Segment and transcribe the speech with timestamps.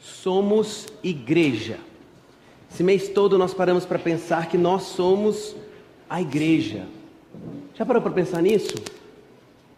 [0.00, 1.78] somos igreja.
[2.72, 5.54] Esse mês todo nós paramos para pensar que nós somos
[6.08, 6.86] a igreja.
[7.74, 8.74] Já parou para pensar nisso?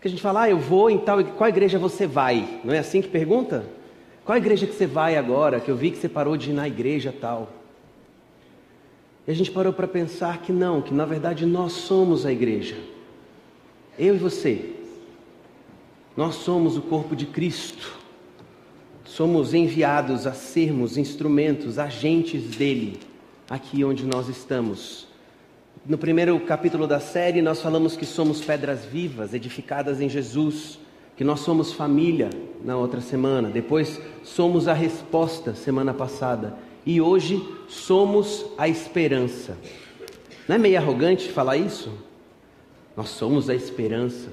[0.01, 2.61] Que a gente fala, ah, eu vou em tal, qual igreja você vai?
[2.65, 3.65] Não é assim que pergunta?
[4.25, 5.61] Qual igreja que você vai agora?
[5.61, 7.49] Que eu vi que você parou de ir na igreja tal.
[9.27, 12.77] E a gente parou para pensar que não, que na verdade nós somos a igreja.
[13.99, 14.73] Eu e você.
[16.17, 18.02] Nós somos o corpo de Cristo.
[19.15, 22.99] Somos enviados a sermos instrumentos, agentes dele,
[23.47, 25.07] aqui onde nós estamos.
[25.85, 30.79] No primeiro capítulo da série, nós falamos que somos pedras vivas, edificadas em Jesus,
[31.15, 32.31] que nós somos família
[32.65, 36.57] na outra semana, depois somos a resposta semana passada,
[36.87, 39.59] e hoje somos a esperança.
[40.49, 41.93] Não é meio arrogante falar isso?
[42.97, 44.31] Nós somos a esperança.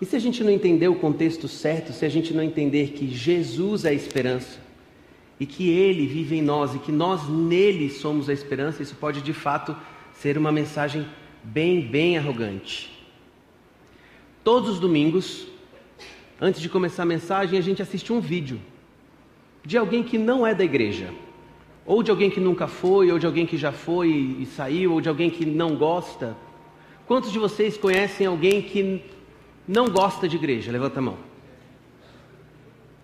[0.00, 3.08] E se a gente não entender o contexto certo, se a gente não entender que
[3.08, 4.58] Jesus é a esperança
[5.38, 9.20] e que Ele vive em nós e que nós nele somos a esperança, isso pode
[9.20, 9.76] de fato
[10.14, 11.06] ser uma mensagem
[11.42, 12.92] bem, bem arrogante.
[14.42, 15.46] Todos os domingos,
[16.40, 18.60] antes de começar a mensagem, a gente assiste um vídeo
[19.64, 21.10] de alguém que não é da igreja,
[21.86, 24.08] ou de alguém que nunca foi, ou de alguém que já foi
[24.40, 26.36] e saiu, ou de alguém que não gosta.
[27.06, 29.02] Quantos de vocês conhecem alguém que
[29.66, 30.70] não gosta de igreja?
[30.70, 31.18] Levanta a mão.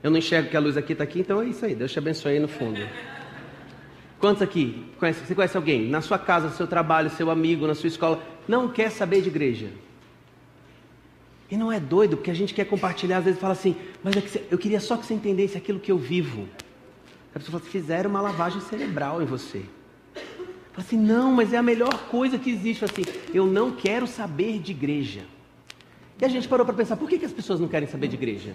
[0.03, 1.75] Eu não enxergo que a luz aqui está aqui, então é isso aí.
[1.75, 2.80] Deus te abençoe aí no fundo.
[4.19, 4.84] Quantos aqui?
[4.98, 5.89] Conhece, você conhece alguém?
[5.89, 9.28] Na sua casa, no seu trabalho, seu amigo, na sua escola, não quer saber de
[9.28, 9.69] igreja?
[11.50, 13.74] E não é doido, porque a gente quer compartilhar, às vezes fala assim,
[14.05, 16.48] mas é você, eu queria só que você entendesse aquilo que eu vivo.
[17.34, 19.62] A pessoa fala, fizeram uma lavagem cerebral em você.
[20.72, 22.80] Fala assim, não, mas é a melhor coisa que existe.
[22.80, 25.22] Fala assim, eu não quero saber de igreja.
[26.21, 28.15] E a gente parou para pensar, por que, que as pessoas não querem saber de
[28.15, 28.55] igreja?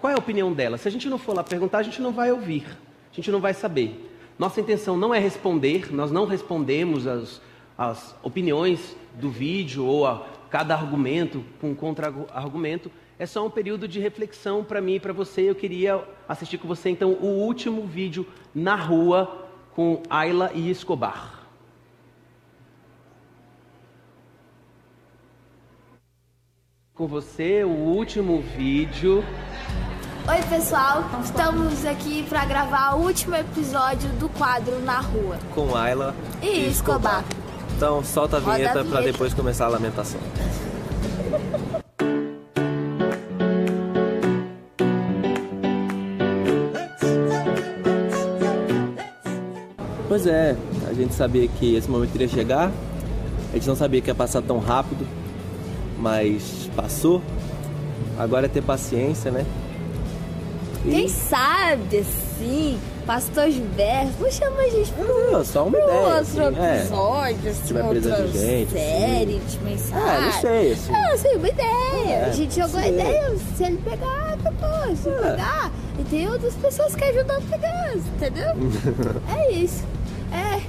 [0.00, 0.80] Qual é a opinião delas?
[0.80, 2.64] Se a gente não for lá perguntar, a gente não vai ouvir,
[3.12, 4.10] a gente não vai saber.
[4.38, 7.40] Nossa intenção não é responder, nós não respondemos as,
[7.76, 12.90] as opiniões do vídeo ou a cada argumento com contra-argumento.
[13.18, 15.42] É só um período de reflexão para mim e para você.
[15.42, 21.41] Eu queria assistir com você então o último vídeo na rua com Ayla e Escobar.
[27.02, 29.24] Com você o último vídeo.
[30.28, 31.04] Oi, pessoal.
[31.24, 35.36] Estamos aqui para gravar o último episódio do quadro Na Rua.
[35.52, 37.24] Com Ayla e, e Escobar.
[37.76, 38.84] Então, solta a vinheta, vinheta.
[38.84, 40.20] para depois começar a lamentação.
[50.06, 50.56] Pois é,
[50.88, 52.70] a gente sabia que esse momento iria chegar,
[53.50, 55.04] a gente não sabia que ia passar tão rápido,
[56.02, 57.22] mas passou.
[58.18, 59.46] Agora é ter paciência, né?
[60.84, 60.90] E...
[60.90, 66.00] Quem sabe, assim, Pastor Gilberto, vou chamar a gente pro, é, só uma pro ideia,
[66.00, 66.76] outro assim, é.
[66.76, 67.50] episódio, é.
[67.50, 69.58] assim, outra gente, série assim.
[69.58, 70.08] de mensagem.
[70.08, 70.92] Ah, não sei, assim.
[70.92, 72.10] Ah, sim, uma ideia.
[72.10, 74.96] É, a gente jogou a ideia, se ele pegar, acabou.
[74.96, 75.12] Se é.
[75.12, 78.48] pegar, e tem outras pessoas que ajudam a pegar, entendeu?
[79.36, 79.84] é isso.
[80.32, 80.60] É,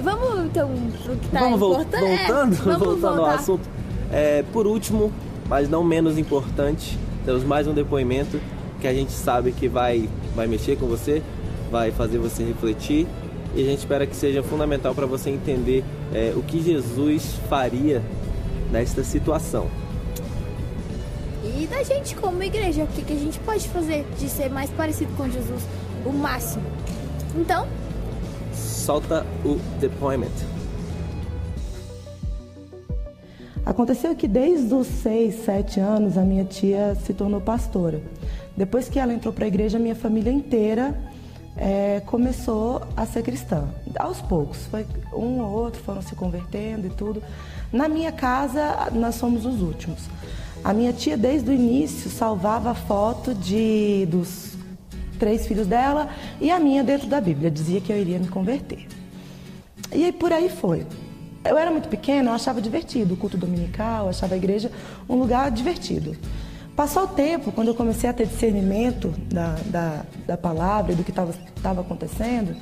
[0.00, 0.70] vamos então
[1.02, 2.02] pro que tá vamos importante.
[2.02, 3.76] Voltando, é, vamos voltando ao assunto.
[4.12, 5.12] É, por último,
[5.48, 8.40] mas não menos importante, temos mais um depoimento
[8.80, 11.22] que a gente sabe que vai, vai mexer com você,
[11.70, 13.06] vai fazer você refletir
[13.54, 18.02] e a gente espera que seja fundamental para você entender é, o que Jesus faria
[18.70, 19.68] nesta situação.
[21.42, 24.68] E da gente como igreja, o que, que a gente pode fazer de ser mais
[24.70, 25.62] parecido com Jesus
[26.04, 26.64] o máximo.
[27.34, 27.66] Então,
[28.52, 30.55] solta o depoimento.
[33.66, 38.00] Aconteceu que desde os seis, sete anos a minha tia se tornou pastora.
[38.56, 40.96] Depois que ela entrou para a igreja, minha família inteira
[41.56, 43.64] é, começou a ser cristã.
[43.98, 47.20] Aos poucos, foi um ou outro foram se convertendo e tudo.
[47.72, 49.98] Na minha casa, nós somos os últimos.
[50.62, 54.52] A minha tia, desde o início, salvava a foto de, dos
[55.18, 56.08] três filhos dela
[56.40, 57.50] e a minha dentro da Bíblia.
[57.50, 58.86] Dizia que eu iria me converter.
[59.92, 60.86] E aí por aí foi.
[61.48, 64.70] Eu era muito pequena, eu achava divertido o culto dominical, achava a igreja
[65.08, 66.16] um lugar divertido.
[66.74, 71.02] Passou o tempo, quando eu comecei a ter discernimento da, da, da palavra e do
[71.02, 72.54] que estava acontecendo,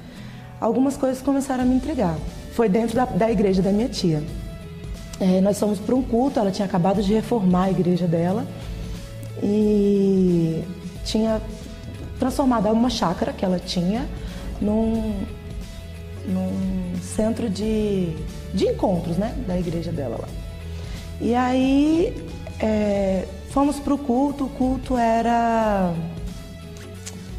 [0.60, 2.16] algumas coisas começaram a me intrigar.
[2.52, 4.22] Foi dentro da, da igreja da minha tia.
[5.19, 8.46] É, nós fomos para um culto, ela tinha acabado de reformar a igreja dela
[9.42, 10.62] e
[11.04, 11.40] tinha
[12.19, 14.08] transformado uma chácara que ela tinha
[14.60, 15.14] num,
[16.26, 18.14] num centro de
[18.55, 20.29] de encontros, né, da igreja dela lá.
[21.21, 22.17] E aí
[22.61, 25.93] é, fomos para o culto, o culto era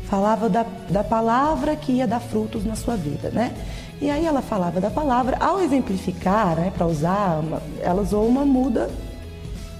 [0.09, 3.53] falava da, da palavra que ia dar frutos na sua vida, né?
[3.99, 8.45] E aí ela falava da palavra, ao exemplificar, né, para usar, uma, ela usou uma
[8.45, 8.89] muda,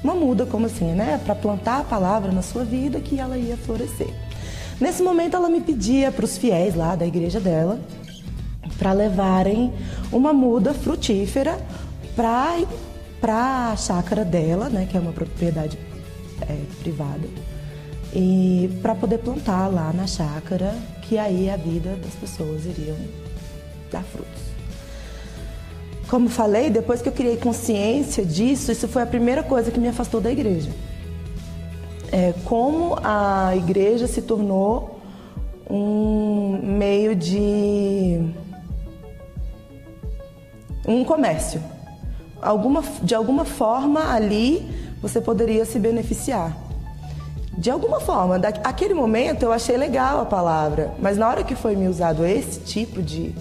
[0.04, 3.58] uma muda como assim, né, para plantar a palavra na sua vida que ela ia
[3.58, 4.14] florescer.
[4.80, 7.80] Nesse momento ela me pedia para os fiéis lá da igreja dela
[8.78, 9.74] para levarem
[10.12, 11.60] uma muda frutífera
[12.16, 12.60] para
[13.22, 15.80] para a chácara dela, né, que é uma propriedade
[16.42, 17.28] é, privada,
[18.14, 22.96] e para poder plantar lá na chácara, que aí a vida das pessoas iriam
[23.92, 24.44] dar frutos.
[26.08, 29.88] Como falei, depois que eu criei consciência disso, isso foi a primeira coisa que me
[29.88, 30.70] afastou da igreja.
[32.12, 35.00] É, como a igreja se tornou
[35.68, 38.22] um meio de
[40.88, 41.62] um comércio.
[42.42, 44.68] Alguma, de alguma forma ali
[45.02, 46.56] você poderia se beneficiar.
[47.58, 51.76] De alguma forma, naquele momento eu achei legal a palavra, mas na hora que foi
[51.76, 53.34] me usado esse tipo de,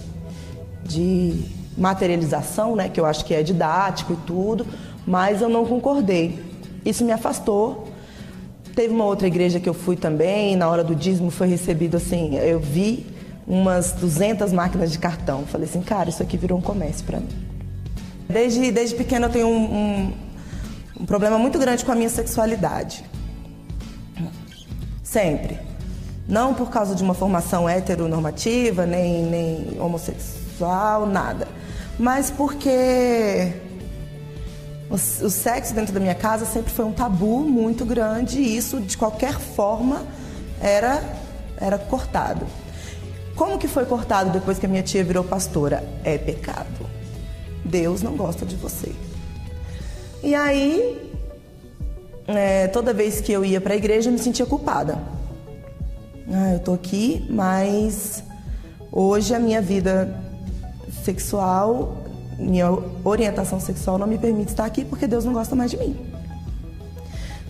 [0.83, 1.43] de
[1.77, 4.65] materialização, né, que eu acho que é didático e tudo,
[5.05, 6.41] mas eu não concordei.
[6.85, 7.87] Isso me afastou.
[8.73, 12.37] Teve uma outra igreja que eu fui também, na hora do dízimo foi recebido assim,
[12.37, 13.05] eu vi
[13.47, 15.45] umas 200 máquinas de cartão.
[15.45, 17.29] Falei assim, cara, isso aqui virou um comércio para mim.
[18.27, 20.13] Desde, desde pequena eu tenho um, um,
[21.01, 23.05] um problema muito grande com a minha sexualidade.
[25.03, 25.59] Sempre.
[26.27, 31.47] Não por causa de uma formação heteronormativa, nem, nem homossexual, nada.
[31.99, 33.53] Mas porque
[34.89, 38.81] o, o sexo dentro da minha casa sempre foi um tabu muito grande e isso,
[38.81, 40.03] de qualquer forma,
[40.59, 41.03] era,
[41.57, 42.47] era cortado.
[43.35, 45.83] Como que foi cortado depois que a minha tia virou pastora?
[46.05, 46.89] É pecado.
[47.65, 48.93] Deus não gosta de você.
[50.23, 51.11] E aí,
[52.27, 54.97] é, toda vez que eu ia para a igreja, eu me sentia culpada.
[56.31, 58.23] Ah, eu tô aqui, mas
[58.89, 60.17] hoje a minha vida
[61.03, 61.97] sexual,
[62.39, 62.71] minha
[63.03, 65.95] orientação sexual não me permite estar aqui porque Deus não gosta mais de mim.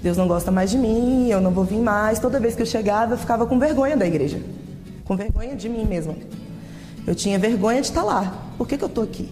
[0.01, 2.17] Deus não gosta mais de mim, eu não vou vir mais.
[2.17, 4.39] Toda vez que eu chegava, eu ficava com vergonha da igreja
[5.05, 6.15] com vergonha de mim mesma.
[7.07, 8.51] Eu tinha vergonha de estar lá.
[8.57, 9.31] Por que, que eu estou aqui?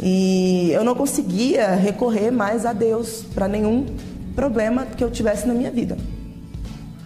[0.00, 3.86] E eu não conseguia recorrer mais a Deus para nenhum
[4.34, 5.96] problema que eu tivesse na minha vida.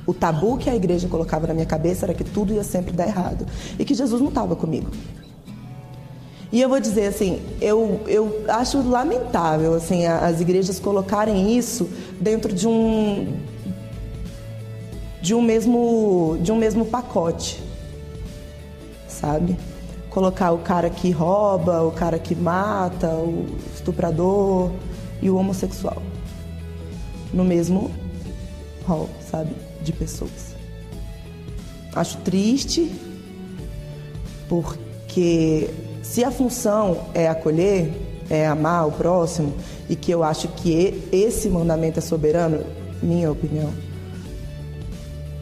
[0.07, 3.07] O tabu que a igreja colocava na minha cabeça era que tudo ia sempre dar
[3.07, 3.47] errado
[3.79, 4.91] e que Jesus não estava comigo.
[6.53, 11.89] E eu vou dizer assim, eu, eu acho lamentável assim as igrejas colocarem isso
[12.21, 13.39] dentro de um
[15.21, 17.63] de um mesmo, de um mesmo pacote,
[19.09, 19.57] sabe?
[20.09, 24.71] Colocar o cara que rouba, o cara que mata, o estuprador
[25.23, 26.03] e o homossexual
[27.33, 27.91] no mesmo
[28.87, 29.55] hall, sabe?
[29.83, 30.55] De pessoas.
[31.95, 32.91] Acho triste
[34.49, 35.71] porque
[36.03, 37.93] se a função é acolher,
[38.29, 39.55] é amar o próximo,
[39.89, 42.65] e que eu acho que esse mandamento é soberano,
[43.03, 43.73] minha opinião,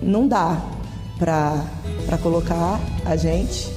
[0.03, 0.61] não dá
[1.19, 3.73] para colocar a gente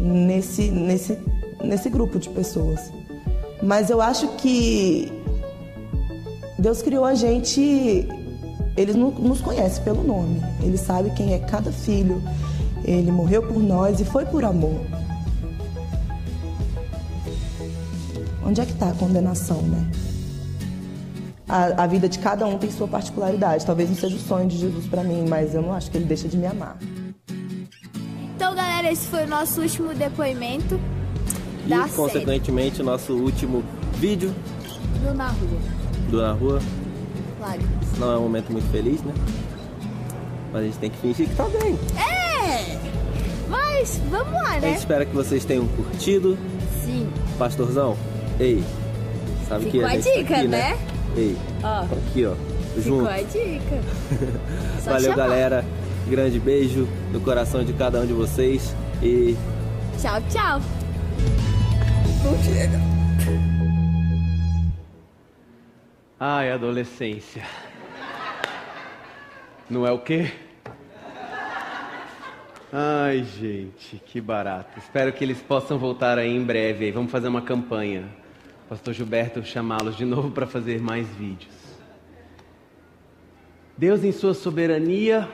[0.00, 1.18] nesse, nesse,
[1.62, 2.92] nesse grupo de pessoas.
[3.62, 5.10] Mas eu acho que
[6.58, 8.06] Deus criou a gente,
[8.76, 12.22] Ele nos conhece pelo nome, Ele sabe quem é cada filho,
[12.84, 14.80] Ele morreu por nós e foi por amor.
[18.44, 19.90] Onde é que está a condenação, né?
[21.48, 23.64] A, a vida de cada um tem sua particularidade.
[23.64, 26.04] Talvez não seja o sonho de Jesus para mim, mas eu não acho que ele
[26.04, 26.76] deixa de me amar.
[28.34, 30.78] Então, galera, esse foi o nosso último depoimento.
[31.64, 34.34] E, da consequentemente, o nosso último vídeo.
[35.02, 35.58] Do Na Rua.
[36.10, 36.60] Do Na Rua.
[37.40, 37.98] Lágrimas.
[37.98, 39.12] Não é um momento muito feliz, né?
[40.52, 41.78] Mas a gente tem que fingir que tá bem.
[41.96, 42.78] É!
[43.48, 44.58] Mas vamos lá, né?
[44.58, 46.36] A gente espera que vocês tenham curtido.
[46.84, 47.08] Sim.
[47.38, 47.96] Pastorzão,
[48.40, 48.64] ei,
[49.48, 50.58] sabe Ficou que a, a tá dica, aqui, né?
[50.70, 50.95] né?
[51.16, 51.84] Ei, ó.
[51.84, 52.34] aqui ó,
[52.78, 52.82] junto.
[52.82, 53.80] Ficou a dica.
[54.84, 55.16] Valeu chamar.
[55.16, 55.64] galera,
[56.06, 59.34] grande beijo no coração de cada um de vocês e...
[59.98, 60.60] Tchau, tchau.
[62.22, 62.78] Não chega.
[66.20, 67.42] Ai, adolescência.
[69.70, 70.30] Não é o quê?
[72.72, 74.78] Ai, gente, que barato.
[74.78, 76.92] Espero que eles possam voltar aí em breve.
[76.92, 78.04] Vamos fazer uma campanha.
[78.68, 81.54] Pastor Gilberto chamá-los de novo para fazer mais vídeos.
[83.76, 85.28] Deus, em sua soberania,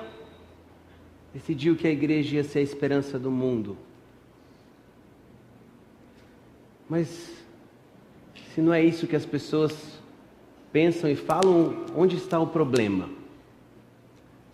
[1.33, 3.79] decidiu que a igreja ia ser a esperança do mundo.
[6.89, 7.31] Mas,
[8.53, 10.01] se não é isso que as pessoas
[10.73, 13.09] pensam e falam, onde está o problema?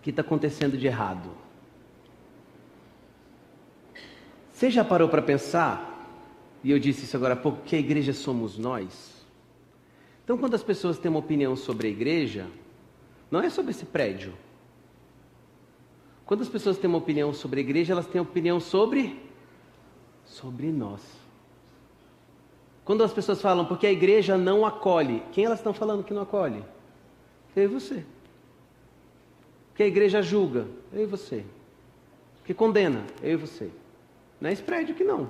[0.01, 1.29] que está acontecendo de errado?
[4.51, 5.88] Você já parou para pensar,
[6.63, 9.25] e eu disse isso agora há pouco, que a igreja somos nós?
[10.23, 12.47] Então, quando as pessoas têm uma opinião sobre a igreja,
[13.31, 14.33] não é sobre esse prédio.
[16.25, 19.19] Quando as pessoas têm uma opinião sobre a igreja, elas têm opinião sobre
[20.25, 21.01] sobre nós.
[22.85, 26.21] Quando as pessoas falam porque a igreja não acolhe, quem elas estão falando que não
[26.21, 26.63] acolhe?
[27.55, 28.05] Eu e você.
[29.75, 31.45] Que a igreja julga, eu e você.
[32.45, 33.69] Que condena, eu e você.
[34.39, 35.29] Não é esse prédio que não.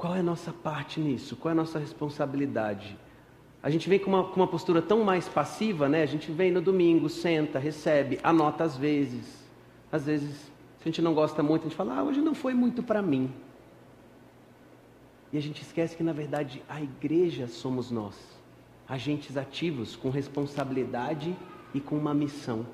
[0.00, 1.36] Qual é a nossa parte nisso?
[1.36, 2.96] Qual é a nossa responsabilidade?
[3.62, 6.02] A gente vem com uma, com uma postura tão mais passiva, né?
[6.02, 9.44] A gente vem no domingo, senta, recebe, anota às vezes.
[9.92, 12.54] Às vezes, se a gente não gosta muito, a gente fala, ah, hoje não foi
[12.54, 13.30] muito para mim.
[15.30, 18.16] E a gente esquece que, na verdade, a igreja somos nós,
[18.88, 21.36] agentes ativos, com responsabilidade
[21.74, 22.66] e com uma missão.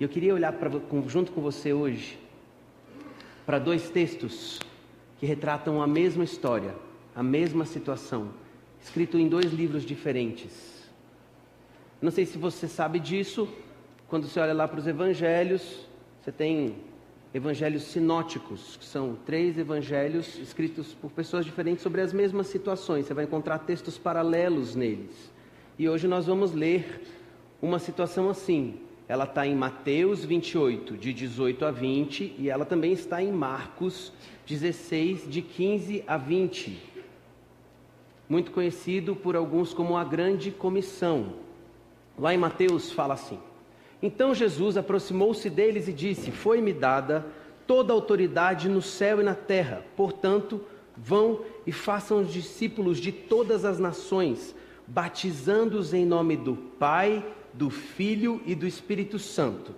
[0.00, 0.70] E eu queria olhar pra,
[1.08, 2.18] junto com você hoje
[3.44, 4.58] para dois textos
[5.22, 6.74] que retratam a mesma história,
[7.14, 8.30] a mesma situação,
[8.82, 10.82] escrito em dois livros diferentes.
[12.00, 13.48] Não sei se você sabe disso,
[14.08, 15.86] quando você olha lá para os evangelhos,
[16.20, 16.74] você tem
[17.32, 23.06] evangelhos sinóticos, que são três evangelhos escritos por pessoas diferentes sobre as mesmas situações.
[23.06, 25.32] Você vai encontrar textos paralelos neles.
[25.78, 27.00] E hoje nós vamos ler
[27.62, 28.74] uma situação assim.
[29.08, 34.12] Ela está em Mateus 28, de 18 a 20, e ela também está em Marcos
[34.46, 36.78] 16, de 15 a 20.
[38.28, 41.34] Muito conhecido por alguns como a Grande Comissão.
[42.18, 43.38] Lá em Mateus fala assim:
[44.02, 47.24] então Jesus aproximou-se deles e disse: Foi-me dada
[47.66, 49.84] toda a autoridade no céu e na terra.
[49.96, 50.60] Portanto,
[50.96, 54.54] vão e façam os discípulos de todas as nações,
[54.86, 59.74] batizando-os em nome do Pai, do Filho e do Espírito Santo,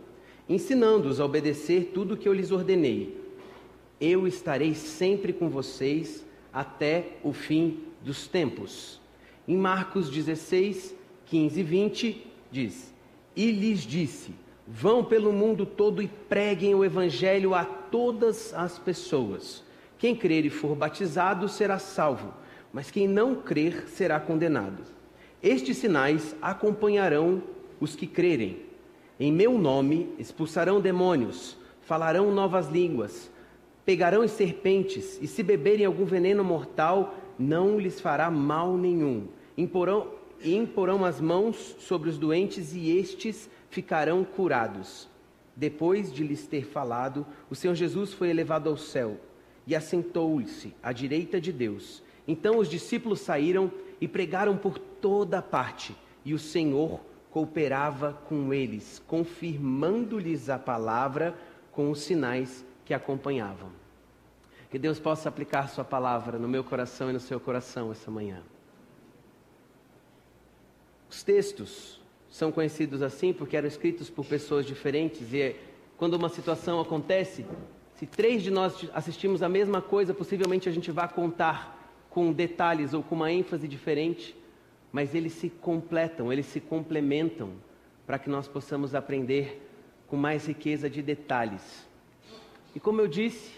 [0.49, 3.21] ensinando-os a obedecer tudo o que eu lhes ordenei.
[4.00, 9.00] Eu estarei sempre com vocês até o fim dos tempos.
[9.47, 10.95] Em Marcos 16,
[11.26, 12.95] 15 e 20, diz:
[13.37, 14.33] e lhes disse:
[14.66, 19.62] Vão pelo mundo todo e preguem o evangelho a todas as pessoas.
[19.99, 22.33] Quem crer e for batizado será salvo,
[22.73, 24.83] mas quem não crer será condenado.
[25.43, 27.43] Estes sinais acompanharão
[27.81, 28.59] os que crerem.
[29.19, 33.31] Em meu nome expulsarão demônios, falarão novas línguas,
[33.85, 39.28] pegarão em serpentes, e se beberem algum veneno mortal, não lhes fará mal nenhum.
[39.57, 40.09] Imporão,
[40.43, 45.09] imporão as mãos sobre os doentes e estes ficarão curados.
[45.57, 49.16] Depois de lhes ter falado, o Senhor Jesus foi elevado ao céu
[49.66, 52.02] e assentou-se à direita de Deus.
[52.26, 57.00] Então os discípulos saíram e pregaram por toda parte, e o Senhor
[57.34, 61.36] cooperava com eles, confirmando-lhes a palavra
[61.72, 63.72] com os sinais que acompanhavam.
[64.70, 68.40] Que Deus possa aplicar Sua palavra no meu coração e no seu coração essa manhã.
[71.10, 72.00] Os textos
[72.30, 75.56] são conhecidos assim porque eram escritos por pessoas diferentes e
[75.96, 77.44] quando uma situação acontece,
[77.96, 82.94] se três de nós assistimos a mesma coisa, possivelmente a gente vai contar com detalhes
[82.94, 84.36] ou com uma ênfase diferente,
[84.94, 87.50] mas eles se completam, eles se complementam
[88.06, 89.60] para que nós possamos aprender
[90.08, 91.86] com mais riqueza de detalhes.
[92.74, 93.52] E como eu disse,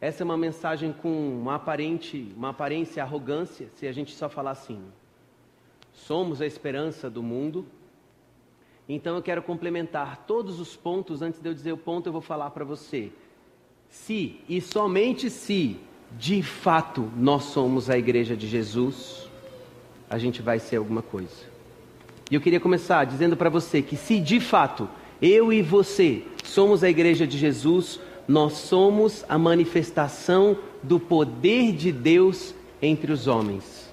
[0.00, 4.52] essa é uma mensagem com uma aparente, uma aparência arrogância, se a gente só falar
[4.52, 4.82] assim
[5.92, 7.66] somos a esperança do mundo.
[8.88, 11.22] Então eu quero complementar todos os pontos.
[11.22, 13.12] Antes de eu dizer o ponto, eu vou falar para você.
[13.88, 15.76] Se e somente se,
[16.18, 19.29] de fato, nós somos a igreja de Jesus,
[20.10, 21.48] a gente vai ser alguma coisa.
[22.28, 24.88] E eu queria começar dizendo para você que se de fato
[25.22, 31.92] eu e você somos a igreja de Jesus, nós somos a manifestação do poder de
[31.92, 33.90] Deus entre os homens.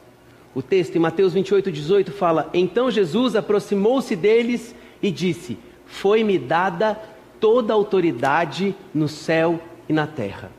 [0.55, 6.99] O texto em Mateus 28, 18 fala: Então Jesus aproximou-se deles e disse: Foi-me dada
[7.39, 10.49] toda a autoridade no céu e na terra.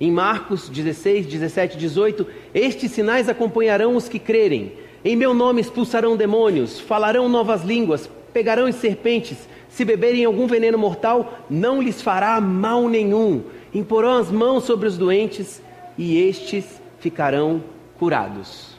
[0.00, 4.72] Em Marcos 16, 17 18, estes sinais acompanharão os que crerem.
[5.04, 10.78] Em meu nome expulsarão demônios, falarão novas línguas, pegarão em serpentes, se beberem algum veneno
[10.78, 13.44] mortal, não lhes fará mal nenhum.
[13.72, 15.62] Imporão as mãos sobre os doentes
[15.96, 17.62] e estes ficarão
[17.98, 18.74] curados.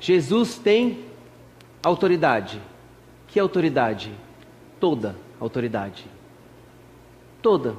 [0.00, 1.00] Jesus tem
[1.82, 2.60] autoridade.
[3.28, 4.10] Que autoridade?
[4.80, 6.06] Toda autoridade.
[7.42, 7.76] Toda.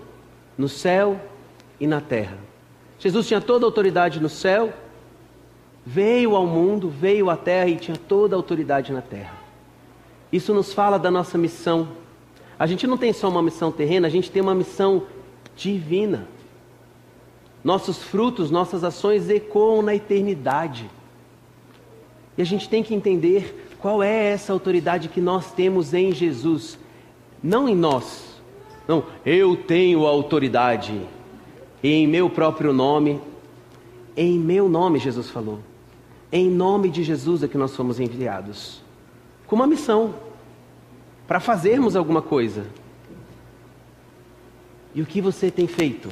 [0.57, 1.19] No céu
[1.79, 2.37] e na terra.
[2.99, 4.73] Jesus tinha toda a autoridade no céu,
[5.85, 9.33] veio ao mundo, veio à terra e tinha toda a autoridade na terra.
[10.31, 11.87] Isso nos fala da nossa missão.
[12.59, 15.03] A gente não tem só uma missão terrena, a gente tem uma missão
[15.55, 16.27] divina.
[17.63, 20.89] Nossos frutos, nossas ações ecoam na eternidade.
[22.37, 26.77] E a gente tem que entender qual é essa autoridade que nós temos em Jesus,
[27.41, 28.41] não em nós.
[28.87, 30.99] Não, eu tenho autoridade
[31.83, 33.21] em meu próprio nome.
[34.15, 35.59] Em meu nome, Jesus falou.
[36.31, 38.81] Em nome de Jesus é que nós fomos enviados.
[39.45, 40.15] Com uma missão.
[41.27, 42.65] Para fazermos alguma coisa.
[44.95, 46.09] E o que você tem feito?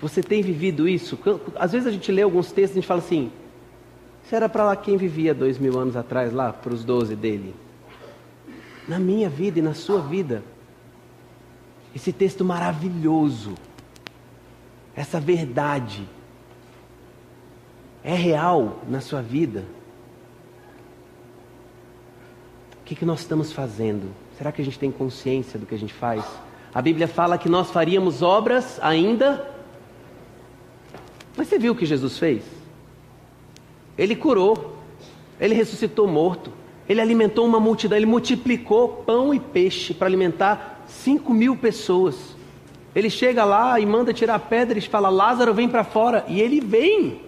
[0.00, 1.18] Você tem vivido isso?
[1.56, 3.30] Às vezes a gente lê alguns textos e a gente fala assim:
[4.28, 7.54] se era para lá quem vivia dois mil anos atrás, lá para os doze dele.
[8.86, 10.42] Na minha vida e na sua vida.
[11.94, 13.54] Esse texto maravilhoso.
[15.00, 16.06] Essa verdade.
[18.04, 19.64] É real na sua vida?
[22.82, 24.10] O que, que nós estamos fazendo?
[24.36, 26.22] Será que a gente tem consciência do que a gente faz?
[26.74, 29.50] A Bíblia fala que nós faríamos obras ainda.
[31.34, 32.44] Mas você viu o que Jesus fez?
[33.96, 34.76] Ele curou,
[35.40, 36.52] ele ressuscitou morto,
[36.86, 42.38] ele alimentou uma multidão, ele multiplicou pão e peixe para alimentar cinco mil pessoas.
[42.94, 46.24] Ele chega lá e manda tirar pedras fala: Lázaro, vem para fora.
[46.28, 47.20] E ele vem.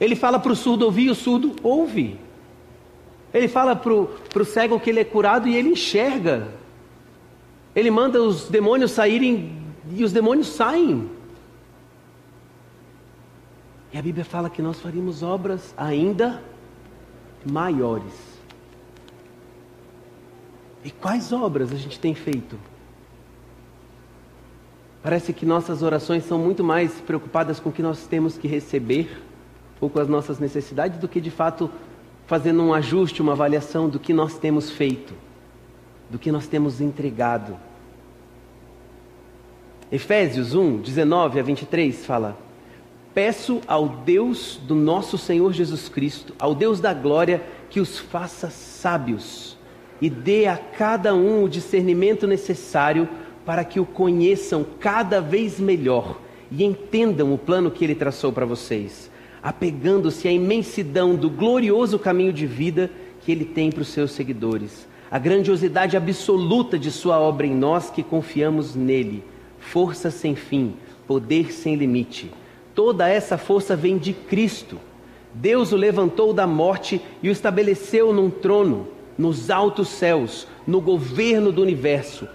[0.00, 2.18] Ele fala para o surdo ouvir o surdo ouve.
[3.34, 6.48] Ele fala para o cego que ele é curado e ele enxerga.
[7.74, 9.60] Ele manda os demônios saírem
[9.94, 11.10] e os demônios saem.
[13.92, 16.42] E a Bíblia fala que nós faríamos obras ainda
[17.44, 18.12] maiores.
[20.84, 22.58] E quais obras a gente tem feito?
[25.08, 29.22] Parece que nossas orações são muito mais preocupadas com o que nós temos que receber
[29.80, 31.70] ou com as nossas necessidades do que de fato
[32.26, 35.14] fazendo um ajuste, uma avaliação do que nós temos feito,
[36.10, 37.56] do que nós temos entregado.
[39.90, 42.36] Efésios 1, 19 a 23 fala:
[43.14, 48.50] Peço ao Deus do nosso Senhor Jesus Cristo, ao Deus da glória, que os faça
[48.50, 49.56] sábios
[50.02, 53.08] e dê a cada um o discernimento necessário
[53.48, 58.44] para que o conheçam cada vez melhor e entendam o plano que ele traçou para
[58.44, 59.10] vocês,
[59.42, 62.90] apegando-se à imensidão do glorioso caminho de vida
[63.22, 67.88] que ele tem para os seus seguidores, a grandiosidade absoluta de sua obra em nós
[67.88, 69.24] que confiamos nele
[69.58, 70.74] força sem fim,
[71.06, 72.30] poder sem limite.
[72.74, 74.78] Toda essa força vem de Cristo.
[75.32, 81.50] Deus o levantou da morte e o estabeleceu num trono, nos altos céus, no governo
[81.50, 82.28] do universo.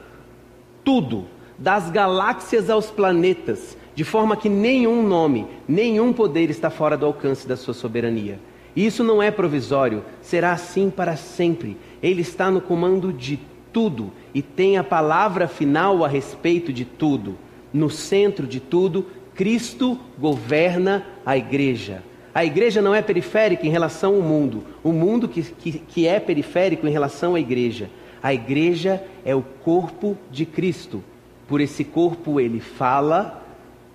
[0.84, 1.26] Tudo,
[1.58, 7.48] das galáxias aos planetas, de forma que nenhum nome, nenhum poder está fora do alcance
[7.48, 8.40] da sua soberania.
[8.76, 11.78] Isso não é provisório, será assim para sempre.
[12.02, 13.40] Ele está no comando de
[13.72, 17.38] tudo e tem a palavra final a respeito de tudo.
[17.72, 22.04] No centro de tudo, Cristo governa a igreja.
[22.34, 26.20] A igreja não é periférica em relação ao mundo, o mundo que, que, que é
[26.20, 27.90] periférico em relação à igreja.
[28.24, 31.04] A igreja é o corpo de Cristo.
[31.46, 33.46] Por esse corpo ele fala,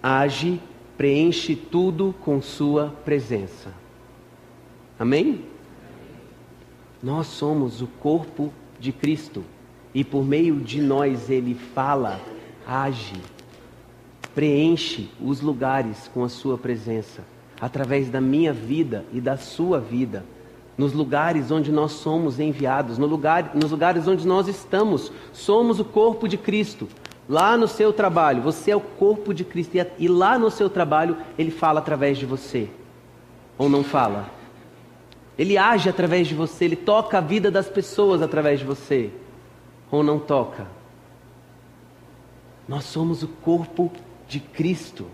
[0.03, 0.61] age,
[0.99, 3.73] preenche tudo com sua presença.
[4.99, 5.47] Amém?
[7.03, 9.43] Nós somos o corpo de Cristo
[9.95, 12.21] e por meio de nós ele fala,
[12.67, 13.17] age,
[14.35, 17.25] preenche os lugares com a sua presença,
[17.59, 20.25] através da minha vida e da sua vida,
[20.79, 25.85] nos lugares onde nós somos enviados, no lugar, nos lugares onde nós estamos, somos o
[25.85, 26.89] corpo de Cristo.
[27.29, 31.17] Lá no seu trabalho, você é o corpo de Cristo, e lá no seu trabalho,
[31.37, 32.71] ele fala através de você,
[33.59, 34.31] ou não fala?
[35.37, 39.11] Ele age através de você, ele toca a vida das pessoas através de você
[39.91, 40.67] ou não toca.
[42.67, 43.91] Nós somos o corpo
[44.27, 45.07] de Cristo.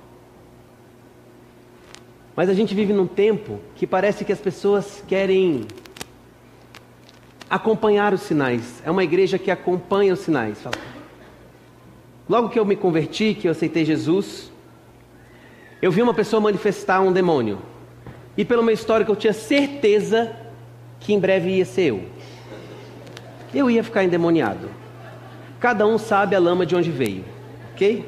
[2.37, 5.67] Mas a gente vive num tempo que parece que as pessoas querem
[7.49, 8.83] acompanhar os sinais.
[8.85, 10.59] É uma igreja que acompanha os sinais.
[12.29, 14.51] Logo que eu me converti, que eu aceitei Jesus,
[15.81, 17.59] eu vi uma pessoa manifestar um demônio.
[18.37, 20.35] E pelo meu histórico eu tinha certeza
[20.99, 22.15] que em breve ia ser eu
[23.55, 24.69] eu ia ficar endemoniado.
[25.61, 27.25] Cada um sabe a lama de onde veio,
[27.73, 28.07] ok?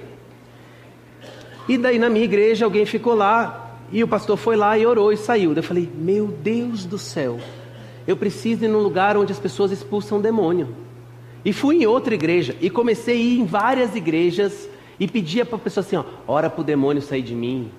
[1.68, 5.12] E daí na minha igreja alguém ficou lá e o pastor foi lá e orou
[5.12, 5.52] e saiu.
[5.54, 7.38] Eu falei: Meu Deus do céu,
[8.06, 10.68] eu preciso ir num lugar onde as pessoas expulsam demônio.
[11.44, 14.68] E fui em outra igreja e comecei a ir em várias igrejas
[14.98, 17.70] e pedia para a pessoa assim: ó, ora para o demônio sair de mim.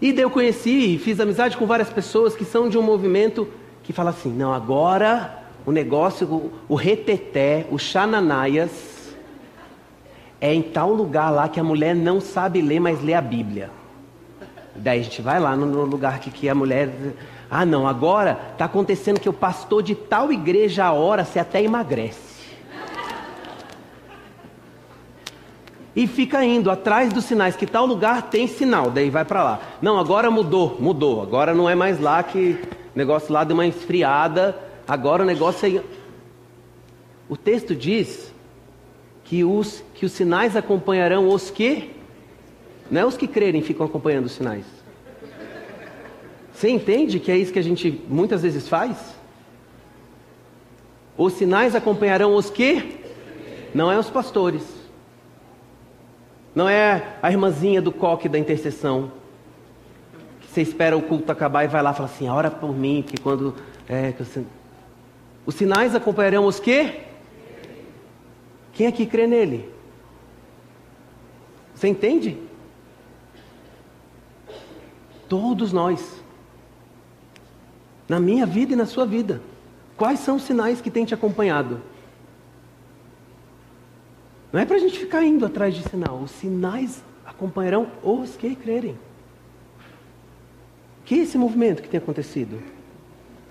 [0.00, 3.48] E daí eu conheci e fiz amizade com várias pessoas que são de um movimento
[3.82, 9.14] que fala assim: não, agora o negócio, o, o reteté, o xananaias,
[10.40, 13.70] é em tal lugar lá que a mulher não sabe ler, mas lê a Bíblia.
[14.78, 16.90] Daí a gente vai lá no, lugar que, que a mulher.
[17.50, 21.62] Ah, não, agora está acontecendo que o pastor de tal igreja a hora você até
[21.62, 22.26] emagrece.
[25.96, 29.60] E fica indo atrás dos sinais, que tal lugar tem sinal, daí vai para lá.
[29.80, 31.22] Não, agora mudou, mudou.
[31.22, 32.60] Agora não é mais lá que
[32.94, 34.54] o negócio lá deu uma esfriada,
[34.86, 35.82] agora o negócio é.
[37.28, 38.30] O texto diz
[39.24, 41.95] que os, que os sinais acompanharão os que
[42.90, 44.64] não é os que crerem ficam acompanhando os sinais.
[46.52, 48.96] Você entende que é isso que a gente muitas vezes faz?
[51.16, 53.00] Os sinais acompanharão os que?
[53.74, 54.62] Não é os pastores.
[56.54, 59.12] Não é a irmãzinha do coque da intercessão.
[60.40, 63.02] Que você espera o culto acabar e vai lá e fala assim, ora por mim,
[63.02, 63.54] porque quando.
[63.88, 64.14] É,
[65.44, 67.00] os sinais acompanharão os que?
[68.72, 69.70] Quem aqui crê nele?
[71.74, 72.38] Você entende?
[75.28, 76.22] Todos nós.
[78.08, 79.40] Na minha vida e na sua vida.
[79.96, 81.80] Quais são os sinais que têm te acompanhado?
[84.52, 86.20] Não é para a gente ficar indo atrás de sinal.
[86.20, 88.96] Os sinais acompanharão os que crerem.
[91.04, 92.62] Que é esse movimento que tem acontecido?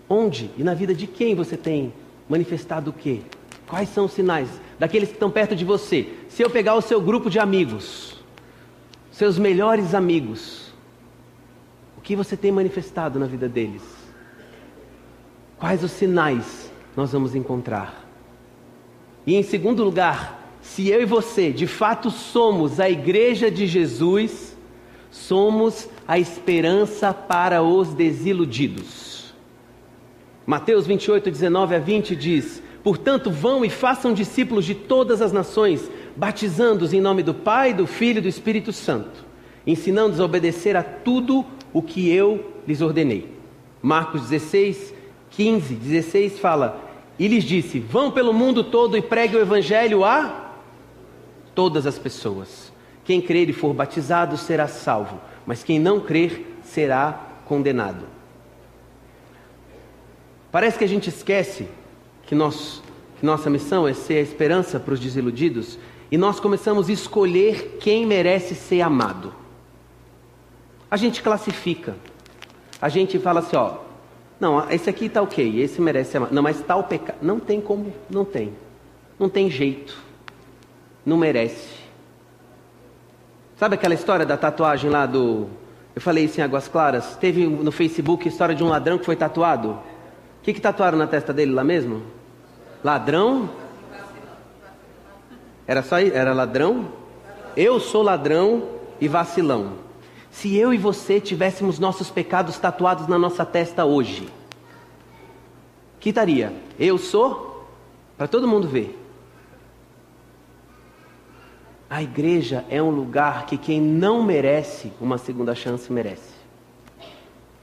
[0.10, 1.94] Onde e na vida de quem você tem
[2.28, 3.22] manifestado o quê?
[3.68, 6.14] Quais são os sinais daqueles que estão perto de você?
[6.30, 8.24] Se eu pegar o seu grupo de amigos,
[9.12, 10.65] seus melhores amigos,
[12.06, 13.82] que você tem manifestado na vida deles?
[15.58, 18.06] Quais os sinais nós vamos encontrar?
[19.26, 24.56] E em segundo lugar, se eu e você de fato somos a igreja de Jesus,
[25.10, 29.34] somos a esperança para os desiludidos.
[30.46, 35.90] Mateus 28, 19 a 20 diz: Portanto, vão e façam discípulos de todas as nações,
[36.16, 39.26] batizando-os em nome do Pai, do Filho e do Espírito Santo,
[39.66, 41.44] ensinando-os a obedecer a tudo
[41.76, 43.30] o que eu lhes ordenei.
[43.82, 44.94] Marcos 16,
[45.32, 46.82] 15, 16 fala:
[47.20, 50.54] E lhes disse: Vão pelo mundo todo e pregue o evangelho a
[51.54, 52.72] todas as pessoas.
[53.04, 57.12] Quem crer e for batizado será salvo, mas quem não crer será
[57.44, 58.06] condenado.
[60.50, 61.68] Parece que a gente esquece
[62.26, 62.82] que, nós,
[63.20, 65.78] que nossa missão é ser a esperança para os desiludidos
[66.10, 69.44] e nós começamos a escolher quem merece ser amado.
[70.96, 71.94] A gente classifica.
[72.82, 73.80] A gente fala assim, ó,
[74.40, 76.18] não, esse aqui está ok, esse merece.
[76.32, 77.18] Não, mas tal pecado.
[77.22, 78.54] Não tem como, não tem.
[79.20, 79.98] Não tem jeito.
[81.06, 81.68] Não merece.
[83.58, 85.50] Sabe aquela história da tatuagem lá do.
[85.94, 87.18] Eu falei isso em Águas Claras?
[87.18, 89.72] Teve no Facebook a história de um ladrão que foi tatuado.
[89.72, 92.04] O que, que tatuaram na testa dele lá mesmo?
[92.82, 93.50] Ladrão?
[95.68, 96.88] Era só era ladrão?
[97.58, 98.64] Eu sou ladrão
[99.02, 99.84] e vacilão.
[100.36, 104.28] Se eu e você tivéssemos nossos pecados tatuados na nossa testa hoje,
[105.98, 106.54] que estaria?
[106.78, 107.66] Eu sou?
[108.18, 109.00] Para todo mundo ver.
[111.90, 116.36] A igreja é um lugar que quem não merece uma segunda chance merece.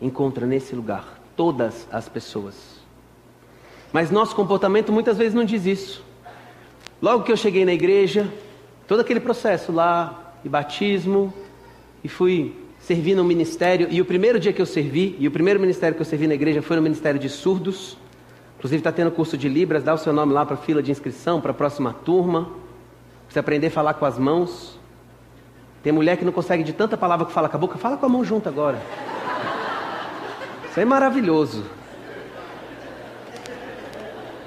[0.00, 2.80] Encontra nesse lugar todas as pessoas.
[3.92, 6.02] Mas nosso comportamento muitas vezes não diz isso.
[7.02, 8.32] Logo que eu cheguei na igreja,
[8.88, 11.34] todo aquele processo lá, de batismo,
[12.02, 15.60] e fui servir no ministério, e o primeiro dia que eu servi, e o primeiro
[15.60, 17.96] ministério que eu servi na igreja foi no ministério de surdos.
[18.58, 20.90] Inclusive está tendo curso de Libras, dá o seu nome lá para a fila de
[20.90, 22.50] inscrição, para a próxima turma.
[23.28, 24.78] Você aprender a falar com as mãos.
[25.82, 28.06] Tem mulher que não consegue de tanta palavra que fala com a boca, fala com
[28.06, 28.80] a mão junto agora.
[30.68, 31.64] Isso é maravilhoso.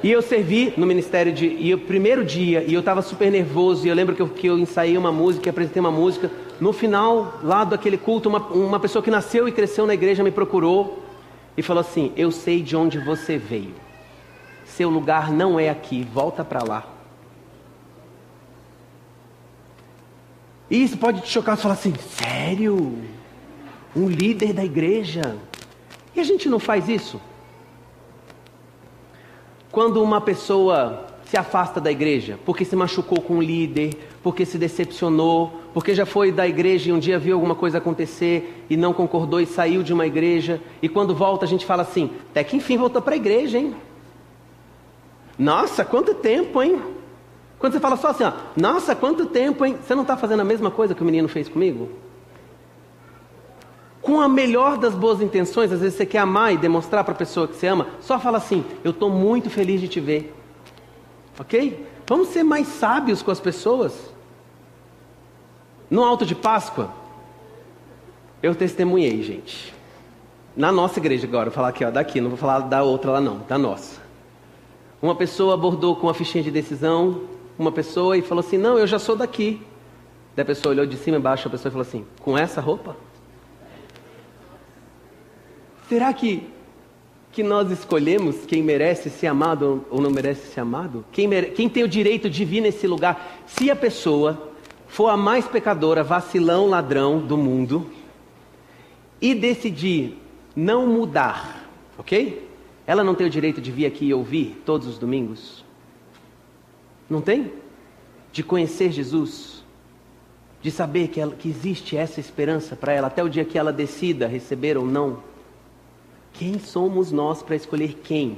[0.03, 1.45] E eu servi no ministério de.
[1.47, 4.47] E o primeiro dia, e eu estava super nervoso, e eu lembro que eu, que
[4.47, 6.29] eu ensaiei uma música, apresentei uma música.
[6.59, 10.31] No final, lá daquele culto, uma, uma pessoa que nasceu e cresceu na igreja me
[10.31, 11.03] procurou
[11.57, 13.73] e falou assim: Eu sei de onde você veio.
[14.65, 16.87] Seu lugar não é aqui, volta para lá.
[20.69, 22.99] E isso pode te chocar e falar assim: Sério?
[23.95, 25.37] Um líder da igreja?
[26.15, 27.19] E a gente não faz isso?
[29.71, 34.57] Quando uma pessoa se afasta da igreja porque se machucou com o líder, porque se
[34.57, 38.93] decepcionou, porque já foi da igreja e um dia viu alguma coisa acontecer e não
[38.93, 42.55] concordou e saiu de uma igreja, e quando volta a gente fala assim: até que
[42.55, 43.75] enfim voltou para a igreja, hein?
[45.37, 46.81] Nossa, quanto tempo, hein?
[47.59, 49.77] Quando você fala só assim, ó, nossa, quanto tempo, hein?
[49.85, 51.89] Você não está fazendo a mesma coisa que o menino fez comigo?
[54.01, 57.17] com a melhor das boas intenções, às vezes você quer amar e demonstrar para a
[57.17, 60.33] pessoa que você ama, só fala assim: Eu estou muito feliz de te ver.
[61.37, 61.85] Ok?
[62.07, 64.14] Vamos ser mais sábios com as pessoas.
[65.89, 66.89] No alto de Páscoa,
[68.41, 69.73] eu testemunhei, gente.
[70.55, 73.21] Na nossa igreja agora, vou falar aqui, ó, daqui, não vou falar da outra lá
[73.21, 74.01] não, da nossa.
[75.01, 77.21] Uma pessoa abordou com uma fichinha de decisão,
[77.59, 79.61] uma pessoa e falou assim: "Não, eu já sou daqui".
[80.35, 82.95] Daí a pessoa olhou de cima e embaixo, a pessoa falou assim: "Com essa roupa?"
[85.87, 86.49] Será que
[87.31, 91.03] que nós escolhemos quem merece ser amado ou não merece ser amado?
[91.11, 91.47] Quem, mere...
[91.47, 93.43] quem tem o direito de vir nesse lugar?
[93.45, 94.53] Se a pessoa
[94.95, 97.91] for a mais pecadora, vacilão, ladrão do mundo,
[99.19, 100.17] e decidir
[100.55, 102.49] não mudar, ok?
[102.87, 105.65] Ela não tem o direito de vir aqui e ouvir todos os domingos?
[107.09, 107.51] Não tem?
[108.31, 109.65] De conhecer Jesus?
[110.61, 113.73] De saber que, ela, que existe essa esperança para ela até o dia que ela
[113.73, 115.21] decida receber ou não?
[116.31, 118.37] Quem somos nós para escolher quem?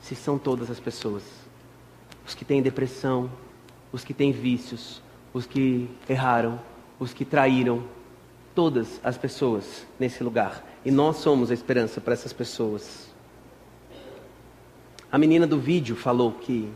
[0.00, 1.22] Se são todas as pessoas.
[2.26, 3.30] Os que têm depressão,
[3.92, 5.03] os que têm vícios,
[5.34, 6.60] os que erraram,
[6.98, 7.82] os que traíram,
[8.54, 10.64] todas as pessoas nesse lugar.
[10.84, 13.12] E nós somos a esperança para essas pessoas.
[15.10, 16.70] A menina do vídeo falou que,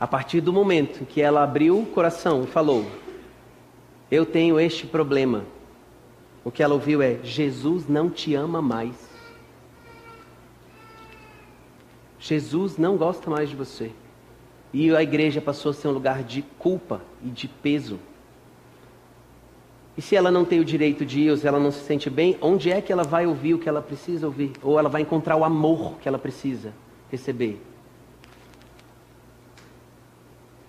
[0.00, 2.84] a partir do momento que ela abriu o coração e falou:
[4.10, 5.44] Eu tenho este problema,
[6.42, 9.08] o que ela ouviu é: Jesus não te ama mais.
[12.18, 13.92] Jesus não gosta mais de você.
[14.72, 17.98] E a igreja passou a ser um lugar de culpa e de peso.
[19.96, 22.08] E se ela não tem o direito de ir, ou se ela não se sente
[22.08, 24.52] bem, onde é que ela vai ouvir o que ela precisa ouvir?
[24.62, 26.72] Ou ela vai encontrar o amor que ela precisa
[27.10, 27.60] receber?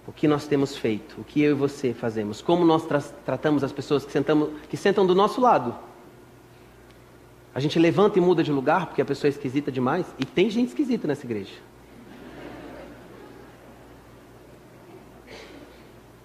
[0.07, 1.21] O que nós temos feito?
[1.21, 2.41] O que eu e você fazemos?
[2.41, 5.75] Como nós tra tratamos as pessoas que, sentamos, que sentam do nosso lado?
[7.53, 10.07] A gente levanta e muda de lugar porque a pessoa é esquisita demais?
[10.17, 11.53] E tem gente esquisita nessa igreja.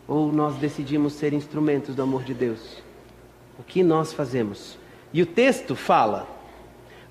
[0.07, 2.83] Ou nós decidimos ser instrumentos do amor de Deus?
[3.59, 4.79] O que nós fazemos?
[5.13, 6.29] E o texto fala: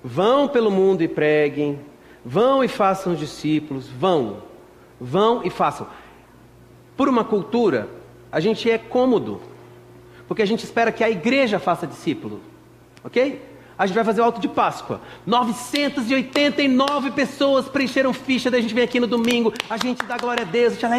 [0.02, 1.80] vão pelo mundo e preguem,
[2.24, 4.42] vão e façam discípulos, vão,
[5.00, 5.86] vão e façam.
[6.96, 7.88] Por uma cultura,
[8.30, 9.40] a gente é cômodo,
[10.28, 12.40] porque a gente espera que a igreja faça discípulo,
[13.02, 13.42] ok?
[13.76, 15.00] A gente vai fazer o alto de Páscoa.
[15.26, 20.42] 989 pessoas preencheram ficha, daí a gente vem aqui no domingo, a gente dá glória
[20.42, 20.94] a Deus, a gente fala,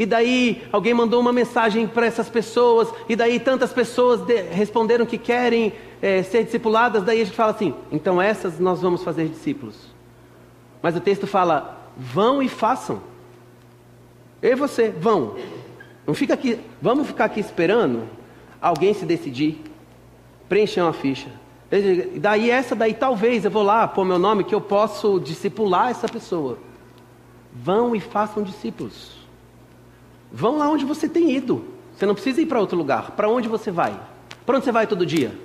[0.00, 5.04] e daí alguém mandou uma mensagem para essas pessoas, e daí tantas pessoas de, responderam
[5.04, 9.28] que querem é, ser discipuladas, daí a gente fala assim: então essas nós vamos fazer
[9.28, 9.76] discípulos.
[10.80, 13.02] Mas o texto fala: vão e façam.
[14.40, 15.36] Eu e você, vão.
[16.06, 18.04] Não fica aqui, vamos ficar aqui esperando
[18.58, 19.62] alguém se decidir,
[20.48, 21.28] preencher uma ficha.
[22.16, 26.08] Daí essa daí talvez eu vou lá pôr meu nome que eu posso discipular essa
[26.08, 26.56] pessoa.
[27.52, 29.19] Vão e façam discípulos.
[30.32, 31.64] Vão lá onde você tem ido.
[31.94, 33.12] Você não precisa ir para outro lugar.
[33.12, 33.98] Para onde você vai?
[34.46, 35.36] Para onde você vai todo dia?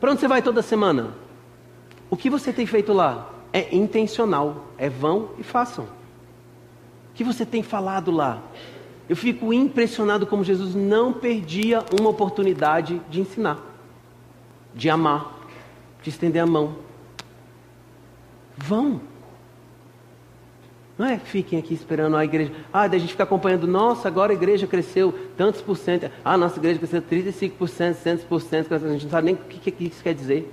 [0.00, 1.14] Para onde você vai toda semana?
[2.10, 4.66] O que você tem feito lá é intencional.
[4.76, 5.84] É vão e façam.
[5.84, 8.42] O que você tem falado lá?
[9.08, 13.58] Eu fico impressionado como Jesus não perdia uma oportunidade de ensinar,
[14.74, 15.40] de amar,
[16.02, 16.76] de estender a mão.
[18.56, 19.00] Vão.
[20.96, 22.52] Não é fiquem aqui esperando a igreja.
[22.72, 23.66] Ah, daí a gente fica acompanhando.
[23.66, 26.08] Nossa, agora a igreja cresceu tantos por cento.
[26.24, 27.96] Ah, nossa igreja cresceu 35%,
[28.28, 28.72] 100%.
[28.72, 30.52] A gente não sabe nem o que, que isso quer dizer.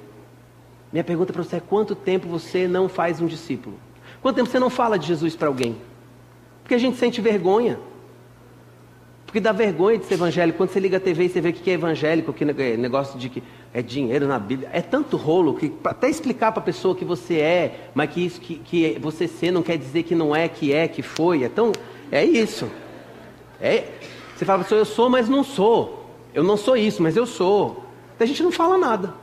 [0.91, 3.79] Minha pergunta para você é: quanto tempo você não faz um discípulo?
[4.21, 5.77] Quanto tempo você não fala de Jesus para alguém?
[6.63, 7.79] Porque a gente sente vergonha.
[9.25, 10.57] Porque dá vergonha de ser evangélico.
[10.57, 13.17] Quando você liga a TV e você vê o que é evangélico, que é negócio
[13.17, 14.69] de que é dinheiro na Bíblia.
[14.73, 18.41] É tanto rolo que até explicar para a pessoa que você é, mas que isso
[18.41, 21.43] que, que você ser não quer dizer que não é, que é, que foi.
[21.43, 21.71] É tão.
[22.11, 22.69] É isso.
[23.61, 23.85] É,
[24.35, 26.09] você fala para eu sou, mas não sou.
[26.33, 27.85] Eu não sou isso, mas eu sou.
[28.19, 29.13] A gente não fala nada.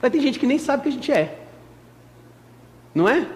[0.00, 1.38] Aí tem gente que nem sabe que a gente é.
[2.94, 3.26] Não é?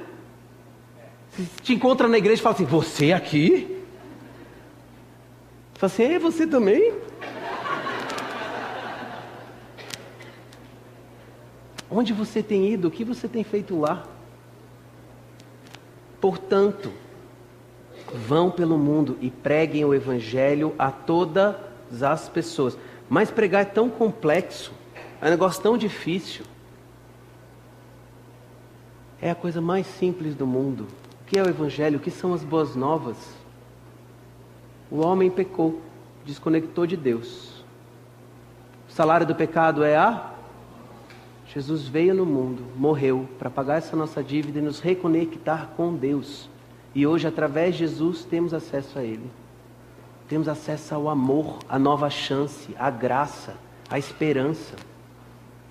[1.31, 3.83] Você te encontra na igreja e fala assim, você aqui?
[5.75, 6.95] Fala assim, é você também?
[11.91, 12.89] Onde você tem ido?
[12.89, 14.05] O que você tem feito lá?
[16.21, 16.93] Portanto,
[18.13, 22.77] vão pelo mundo e preguem o Evangelho a todas as pessoas.
[23.09, 24.73] Mas pregar é tão complexo,
[25.21, 26.45] é um negócio tão difícil.
[29.21, 30.87] É a coisa mais simples do mundo.
[31.23, 31.99] O que é o Evangelho?
[31.99, 33.17] O que são as boas novas?
[34.91, 35.81] O homem pecou,
[36.25, 37.65] desconectou de Deus.
[38.89, 40.36] O salário do pecado é a
[41.57, 46.51] Jesus veio no mundo, morreu para pagar essa nossa dívida e nos reconectar com Deus.
[46.95, 49.25] E hoje, através de Jesus, temos acesso a Ele.
[50.29, 53.55] Temos acesso ao amor, à nova chance, à graça,
[53.89, 54.77] à esperança.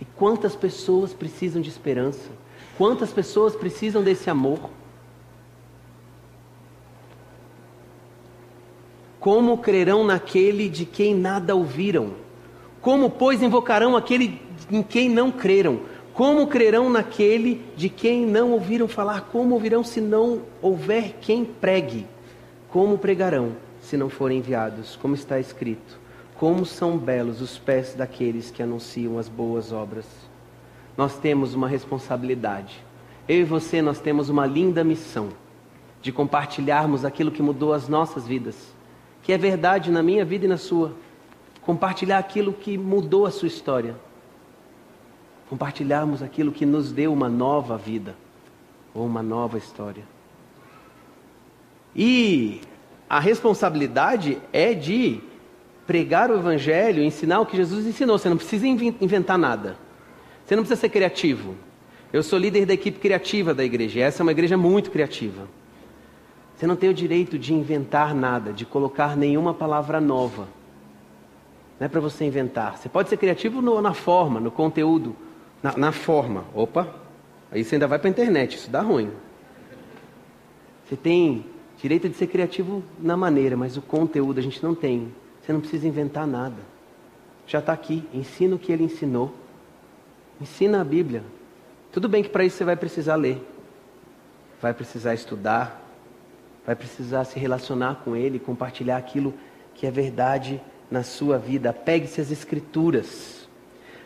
[0.02, 2.32] E quantas pessoas precisam de esperança?
[2.80, 4.72] Quantas pessoas precisam desse amor?
[9.20, 12.16] Como crerão naquele de quem nada ouviram?
[12.82, 15.82] Como, pois, invocarão aquele em quem não creram?
[16.14, 19.22] Como crerão naquele de quem não ouviram falar?
[19.32, 22.08] Como ouvirão se não houver quem pregue?
[22.70, 23.52] Como pregarão
[23.82, 24.96] se não forem enviados?
[24.96, 26.00] Como está escrito:
[26.36, 30.06] Como são belos os pés daqueles que anunciam as boas obras.
[30.98, 32.82] Nós temos uma responsabilidade.
[33.28, 35.30] Eu e você, nós temos uma linda missão
[36.02, 38.56] de compartilharmos aquilo que mudou as nossas vidas,
[39.22, 40.94] que é verdade na minha vida e na sua.
[41.62, 43.96] Compartilhar aquilo que mudou a sua história
[45.56, 48.14] compartilharmos aquilo que nos deu uma nova vida
[48.94, 50.04] ou uma nova história.
[51.96, 52.60] E
[53.10, 55.22] a responsabilidade é de
[55.88, 58.18] pregar o Evangelho, ensinar o que Jesus ensinou.
[58.18, 59.78] Você não precisa inventar nada.
[60.46, 61.56] Você não precisa ser criativo.
[62.12, 64.02] Eu sou líder da equipe criativa da igreja.
[64.02, 65.48] Essa é uma igreja muito criativa.
[66.58, 70.50] Você não tem o direito de inventar nada, de colocar nenhuma palavra nova.
[71.80, 72.78] Não é para você inventar.
[72.78, 75.16] Você pode ser criativo no, na forma, no conteúdo,
[75.66, 76.46] na, na forma.
[76.54, 76.88] Opa,
[77.52, 79.10] aí você ainda vai para a internet, isso dá ruim.
[80.86, 81.44] Você tem
[81.82, 85.12] direito de ser criativo na maneira, mas o conteúdo a gente não tem.
[85.42, 86.62] Você não precisa inventar nada.
[87.48, 88.08] Já está aqui.
[88.14, 89.34] Ensina o que ele ensinou.
[90.40, 91.24] Ensina a Bíblia.
[91.92, 93.42] Tudo bem que para isso você vai precisar ler,
[94.62, 95.82] vai precisar estudar,
[96.64, 99.34] vai precisar se relacionar com ele, compartilhar aquilo
[99.74, 101.74] que é verdade na sua vida.
[101.74, 103.35] Pegue-se às Escrituras.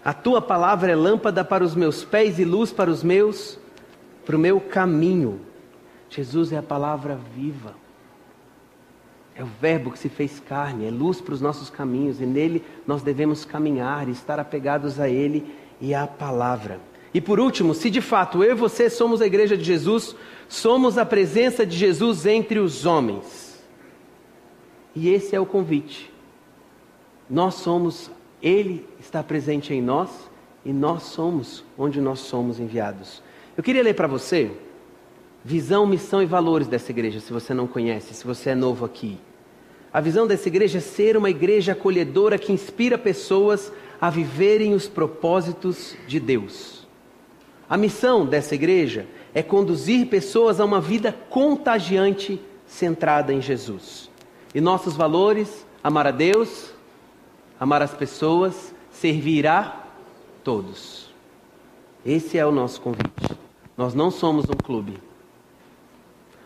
[0.03, 3.59] A tua palavra é lâmpada para os meus pés e luz para os meus,
[4.25, 5.41] para o meu caminho.
[6.09, 7.75] Jesus é a palavra viva.
[9.35, 12.63] É o Verbo que se fez carne, é luz para os nossos caminhos e nele
[12.85, 16.79] nós devemos caminhar estar apegados a Ele e à palavra.
[17.13, 20.15] E por último, se de fato eu e você somos a igreja de Jesus,
[20.47, 23.63] somos a presença de Jesus entre os homens.
[24.95, 26.11] E esse é o convite.
[27.29, 30.09] Nós somos ele está presente em nós
[30.65, 33.21] e nós somos onde nós somos enviados.
[33.55, 34.51] Eu queria ler para você
[35.43, 39.17] visão, missão e valores dessa igreja, se você não conhece, se você é novo aqui.
[39.91, 44.87] A visão dessa igreja é ser uma igreja acolhedora que inspira pessoas a viverem os
[44.87, 46.87] propósitos de Deus.
[47.67, 54.09] A missão dessa igreja é conduzir pessoas a uma vida contagiante centrada em Jesus.
[54.53, 56.73] E nossos valores: amar a Deus,
[57.59, 59.83] amar as pessoas, servir a
[60.43, 61.09] todos.
[62.05, 63.37] Esse é o nosso convite.
[63.75, 64.99] Nós não somos um clube.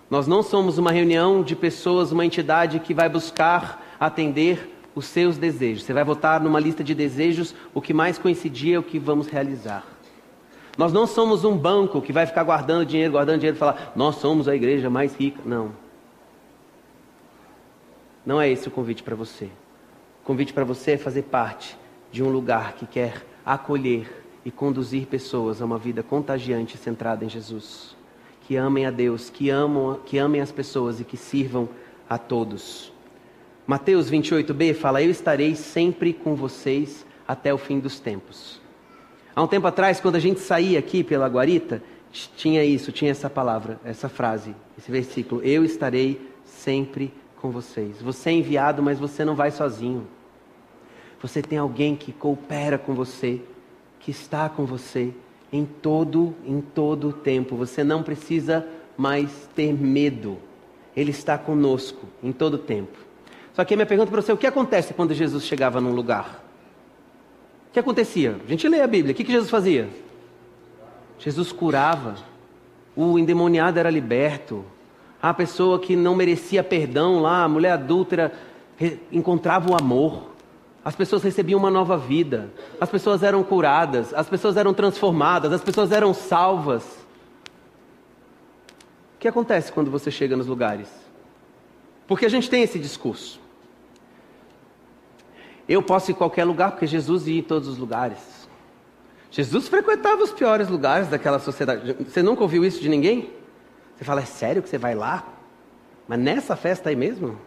[0.09, 5.37] Nós não somos uma reunião de pessoas, uma entidade que vai buscar atender os seus
[5.37, 5.83] desejos.
[5.83, 9.27] Você vai votar numa lista de desejos o que mais coincidir é o que vamos
[9.27, 9.83] realizar.
[10.77, 14.15] Nós não somos um banco que vai ficar guardando dinheiro, guardando dinheiro e falar, nós
[14.15, 15.39] somos a igreja mais rica.
[15.45, 15.71] Não.
[18.25, 19.49] Não é esse o convite para você.
[20.23, 21.77] Convite para você é fazer parte
[22.11, 27.29] de um lugar que quer acolher e conduzir pessoas a uma vida contagiante centrada em
[27.29, 27.95] Jesus.
[28.41, 31.67] Que amem a Deus, que, amam, que amem as pessoas e que sirvam
[32.09, 32.91] a todos.
[33.67, 38.61] Mateus 28b fala: Eu estarei sempre com vocês até o fim dos tempos.
[39.35, 41.81] Há um tempo atrás, quando a gente saía aqui pela guarita,
[42.11, 48.01] tinha isso, tinha essa palavra, essa frase, esse versículo: Eu estarei sempre com vocês.
[48.01, 50.07] Você é enviado, mas você não vai sozinho.
[51.23, 53.39] Você tem alguém que coopera com você,
[53.97, 55.13] que está com você
[55.53, 57.55] em todo, em todo o tempo.
[57.55, 60.37] Você não precisa mais ter medo.
[60.93, 62.97] Ele está conosco em todo o tempo.
[63.53, 66.43] Só que a minha pergunta para você, o que acontece quando Jesus chegava num lugar?
[67.69, 68.35] O que acontecia?
[68.45, 69.87] A gente lê a Bíblia, o que, que Jesus fazia?
[71.17, 72.15] Jesus curava,
[72.97, 74.65] o endemoniado era liberto,
[75.21, 78.33] a pessoa que não merecia perdão lá, a mulher adúltera,
[79.09, 80.32] encontrava o amor.
[80.83, 82.51] As pessoas recebiam uma nova vida.
[82.79, 84.13] As pessoas eram curadas.
[84.13, 85.53] As pessoas eram transformadas.
[85.53, 86.83] As pessoas eram salvas.
[89.15, 90.89] O que acontece quando você chega nos lugares?
[92.05, 93.39] Porque a gente tem esse discurso.
[95.67, 98.49] Eu posso ir em qualquer lugar porque Jesus ia em todos os lugares.
[99.31, 101.95] Jesus frequentava os piores lugares daquela sociedade.
[102.03, 103.31] Você nunca ouviu isso de ninguém?
[103.95, 105.23] Você fala, é sério que você vai lá?
[106.07, 107.39] Mas nessa festa aí mesmo?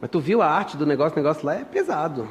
[0.00, 2.28] Mas tu viu a arte do negócio, o negócio lá é pesado.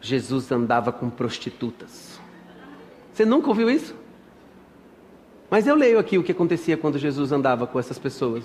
[0.00, 2.18] Jesus andava com prostitutas.
[3.12, 3.94] Você nunca ouviu isso?
[5.50, 8.44] Mas eu leio aqui o que acontecia quando Jesus andava com essas pessoas.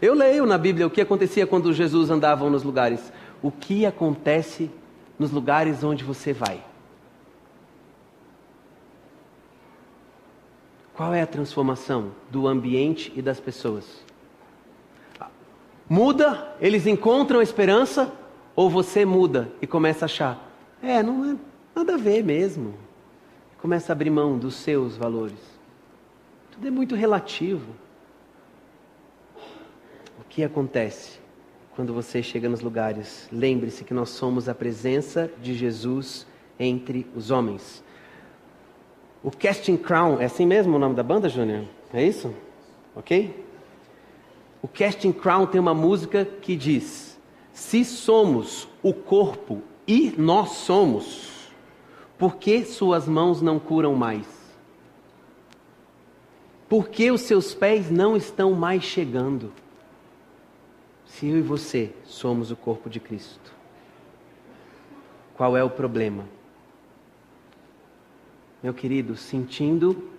[0.00, 3.12] Eu leio na Bíblia o que acontecia quando Jesus andava nos lugares.
[3.42, 4.70] O que acontece
[5.18, 6.62] nos lugares onde você vai?
[10.94, 14.05] Qual é a transformação do ambiente e das pessoas?
[15.88, 18.12] Muda, eles encontram esperança,
[18.56, 20.50] ou você muda e começa a achar,
[20.82, 21.36] é, não é
[21.74, 22.74] nada a ver mesmo.
[23.58, 25.38] Começa a abrir mão dos seus valores.
[26.50, 27.72] Tudo é muito relativo.
[30.18, 31.18] O que acontece
[31.74, 33.28] quando você chega nos lugares?
[33.30, 36.26] Lembre-se que nós somos a presença de Jesus
[36.58, 37.84] entre os homens.
[39.22, 41.64] O Casting Crown, é assim mesmo o nome da banda, Júnior?
[41.92, 42.34] É isso?
[42.94, 43.45] Ok?
[44.66, 47.16] O Casting Crown tem uma música que diz:
[47.52, 51.52] Se somos o corpo e nós somos,
[52.18, 54.26] por que suas mãos não curam mais?
[56.68, 59.52] Por que os seus pés não estão mais chegando?
[61.04, 63.54] Se eu e você somos o corpo de Cristo,
[65.36, 66.24] qual é o problema?
[68.60, 70.10] meu querido, sentindo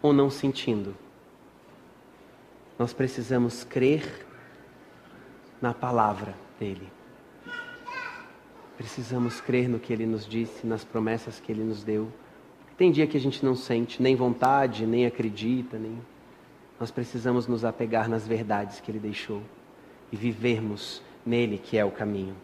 [0.00, 0.94] ou não sentindo,
[2.78, 4.26] nós precisamos crer
[5.60, 6.88] na palavra dele.
[8.76, 12.12] Precisamos crer no que ele nos disse, nas promessas que ele nos deu.
[12.76, 15.98] Tem dia que a gente não sente nem vontade, nem acredita, nem.
[16.78, 19.42] Nós precisamos nos apegar nas verdades que ele deixou
[20.12, 22.36] e vivermos nele, que é o caminho.